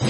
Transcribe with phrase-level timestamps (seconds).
[0.00, 0.06] Cet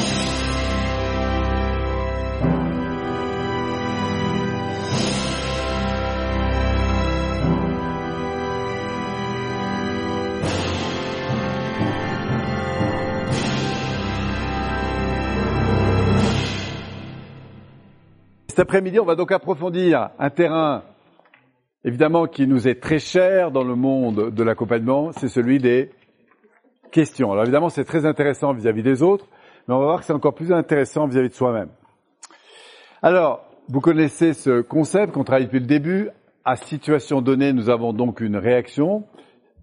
[18.58, 20.82] après-midi, on va donc approfondir un terrain
[21.82, 25.90] évidemment qui nous est très cher dans le monde de l'accompagnement, c'est celui des
[26.92, 27.32] questions.
[27.32, 29.26] Alors évidemment, c'est très intéressant vis-à-vis des autres,
[29.68, 31.68] mais on va voir que c'est encore plus intéressant vis-à-vis de soi-même.
[33.02, 36.08] Alors, vous connaissez ce concept qu'on travaille depuis le début.
[36.44, 39.04] À situation donnée, nous avons donc une réaction,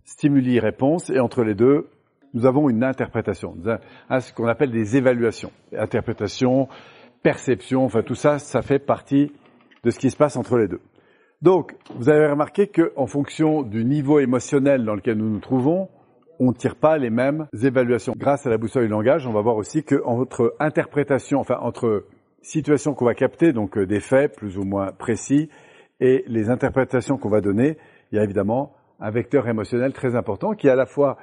[0.04, 1.90] stimuli-réponse, et entre les deux,
[2.36, 5.52] nous avons une interprétation, ce qu'on appelle des évaluations.
[5.76, 6.68] Interprétation,
[7.24, 9.32] perception, enfin tout ça, ça fait partie
[9.84, 10.82] de ce qui se passe entre les deux.
[11.42, 15.90] Donc, vous avez remarqué qu'en fonction du niveau émotionnel dans lequel nous nous trouvons,
[16.40, 18.14] on ne tire pas les mêmes évaluations.
[18.18, 22.06] Grâce à la boussole du langage, on va voir aussi qu'entre interprétation, enfin entre
[22.42, 25.50] situations qu'on va capter, donc euh, des faits plus ou moins précis,
[26.00, 27.78] et les interprétations qu'on va donner,
[28.12, 31.18] il y a évidemment un vecteur émotionnel très important qui est à la fois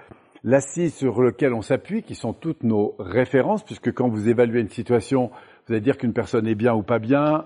[0.45, 4.69] l'assise sur lequel on s'appuie, qui sont toutes nos références, puisque quand vous évaluez une
[4.69, 5.31] situation,
[5.67, 7.45] vous allez dire qu'une personne est bien ou pas bien,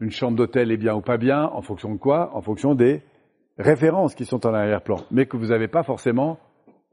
[0.00, 2.30] une chambre d'hôtel est bien ou pas bien, en fonction de quoi?
[2.34, 3.02] En fonction des
[3.58, 6.38] références qui sont en arrière-plan, mais que vous n'avez pas forcément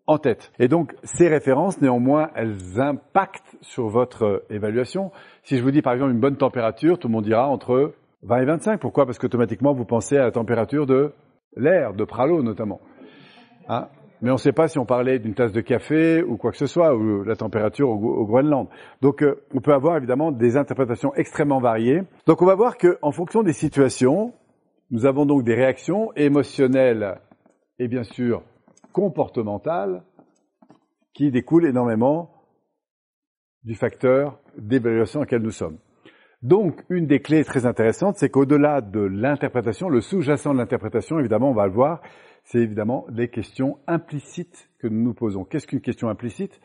[0.07, 0.51] en tête.
[0.59, 5.11] Et donc, ces références, néanmoins, elles impactent sur votre évaluation.
[5.43, 8.41] Si je vous dis, par exemple, une bonne température, tout le monde dira entre 20
[8.41, 8.79] et 25.
[8.79, 9.05] Pourquoi?
[9.05, 11.13] Parce qu'automatiquement, vous pensez à la température de
[11.55, 12.81] l'air, de Pralo notamment.
[13.69, 13.87] Hein?
[14.21, 16.57] Mais on ne sait pas si on parlait d'une tasse de café ou quoi que
[16.57, 18.69] ce soit, ou la température au, Groenland.
[19.01, 22.03] Donc euh, on peut avoir évidemment des interprétations extrêmement variées.
[22.25, 24.33] Donc on va voir qu'en fonction des situations,
[24.91, 27.19] nous avons donc des réactions émotionnelles
[27.79, 28.43] et bien sûr
[28.93, 30.03] comportementales
[31.13, 32.31] qui découlent énormément
[33.63, 35.77] du facteur d'évaluation auquel nous sommes.
[36.41, 41.49] Donc, une des clés très intéressantes, c'est qu'au-delà de l'interprétation, le sous-jacent de l'interprétation, évidemment,
[41.51, 42.01] on va le voir,
[42.43, 45.45] c'est évidemment les questions implicites que nous nous posons.
[45.45, 46.59] Qu'est-ce qu'une question implicite?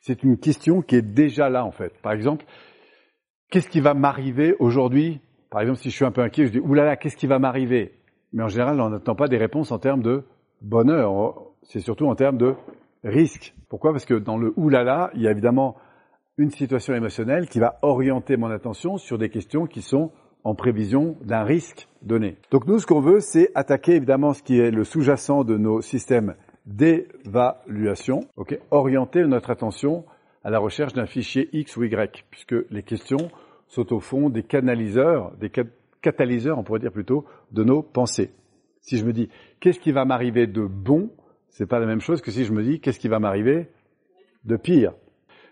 [0.00, 1.94] C'est une question qui est déjà là, en fait.
[2.02, 2.44] Par exemple,
[3.50, 5.20] qu'est-ce qui va m'arriver aujourd'hui?
[5.48, 7.94] Par exemple, si je suis un peu inquiet, je dis, oulala, qu'est-ce qui va m'arriver?
[8.34, 10.24] Mais en général, on n'attend pas des réponses en termes de
[10.60, 12.54] bonheur, c'est surtout en termes de
[13.04, 13.54] risque.
[13.68, 13.92] Pourquoi?
[13.92, 15.76] Parce que dans le oulala, il y a évidemment
[16.38, 20.12] une situation émotionnelle qui va orienter mon attention sur des questions qui sont
[20.44, 22.36] en prévision d'un risque donné.
[22.50, 25.80] Donc nous, ce qu'on veut, c'est attaquer évidemment ce qui est le sous-jacent de nos
[25.80, 26.34] systèmes
[26.66, 30.04] d'évaluation, ok, orienter notre attention
[30.44, 33.30] à la recherche d'un fichier X ou Y, puisque les questions
[33.68, 35.50] sont au fond des canaliseurs, des
[36.00, 38.30] catalyseurs, on pourrait dire plutôt, de nos pensées.
[38.80, 39.28] Si je me dis
[39.60, 41.10] qu'est-ce qui va m'arriver de bon,
[41.52, 43.68] c'est pas la même chose que si je me dis qu'est-ce qui va m'arriver
[44.44, 44.94] de pire?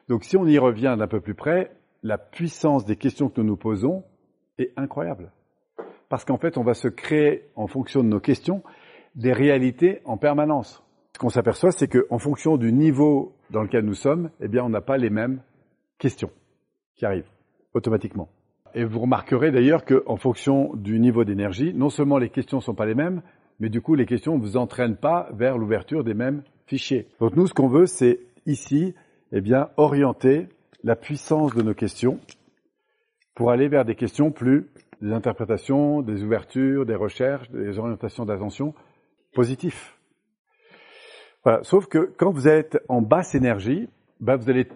[0.09, 1.71] Donc si on y revient d'un peu plus près,
[2.03, 4.03] la puissance des questions que nous nous posons
[4.59, 5.31] est incroyable.
[6.09, 8.62] Parce qu'en fait, on va se créer, en fonction de nos questions,
[9.15, 10.83] des réalités en permanence.
[11.15, 14.71] Ce qu'on s'aperçoit, c'est qu'en fonction du niveau dans lequel nous sommes, eh bien, on
[14.71, 15.43] n'a pas les mêmes
[15.99, 16.31] questions
[16.97, 17.31] qui arrivent
[17.75, 18.28] automatiquement.
[18.75, 22.75] Et vous remarquerez d'ailleurs qu'en fonction du niveau d'énergie, non seulement les questions ne sont
[22.75, 23.22] pas les mêmes,
[23.60, 27.09] mais du coup, les questions ne vous entraînent pas vers l'ouverture des mêmes fichiers.
[27.21, 28.94] Donc nous, ce qu'on veut, c'est ici,
[29.32, 30.48] eh bien, orienter
[30.82, 32.19] la puissance de nos questions
[33.34, 34.66] pour aller vers des questions plus,
[35.03, 38.75] des interprétations, des ouvertures, des recherches, des orientations d'attention
[39.34, 39.97] positifs.
[41.44, 41.62] Voilà.
[41.62, 43.88] Sauf que quand vous êtes en basse énergie,
[44.20, 44.69] ben vous allez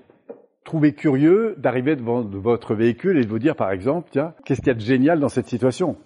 [0.65, 4.69] trouver curieux d'arriver devant votre véhicule et de vous dire, par exemple, tiens, qu'est-ce qu'il
[4.69, 5.97] y a de génial dans cette situation?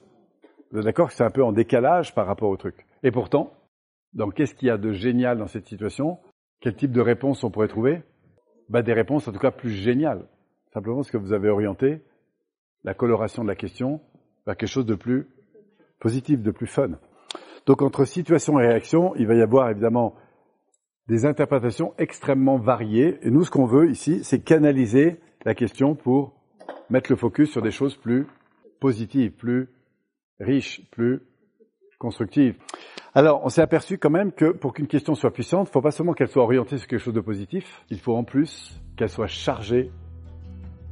[0.70, 2.86] Vous êtes d'accord c'est un peu en décalage par rapport au truc.
[3.02, 3.52] Et pourtant,
[4.12, 6.18] donc qu'est-ce qu'il y a de génial dans cette situation
[6.60, 8.02] Quel type de réponse on pourrait trouver?
[8.68, 10.26] Ben, Des réponses en tout cas plus géniales.
[10.72, 12.02] Simplement parce que vous avez orienté
[12.84, 14.00] la coloration de la question
[14.46, 15.26] vers quelque chose de plus
[16.00, 16.90] positif, de plus fun.
[17.66, 20.14] Donc entre situation et réaction, il va y avoir évidemment
[21.08, 23.18] des interprétations extrêmement variées.
[23.22, 26.34] Et nous, ce qu'on veut ici, c'est canaliser la question pour
[26.90, 28.26] mettre le focus sur des choses plus
[28.80, 29.68] positives, plus
[30.40, 31.22] riches, plus
[31.98, 32.56] constructives.
[33.14, 35.80] Alors, on s'est aperçu quand même que pour qu'une question soit puissante, il ne faut
[35.80, 39.08] pas seulement qu'elle soit orientée sur quelque chose de positif, il faut en plus qu'elle
[39.08, 39.90] soit chargée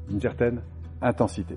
[0.08, 0.62] d'une certaine
[1.00, 1.56] intensité.